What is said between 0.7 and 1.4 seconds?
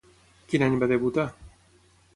va debutar?